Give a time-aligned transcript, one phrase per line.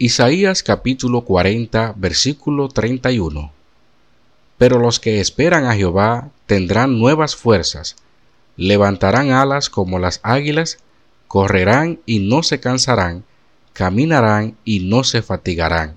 [0.00, 3.50] Isaías capítulo 40 versículo 31
[4.56, 7.96] Pero los que esperan a Jehová tendrán nuevas fuerzas,
[8.56, 10.78] levantarán alas como las águilas,
[11.26, 13.24] correrán y no se cansarán,
[13.72, 15.96] caminarán y no se fatigarán.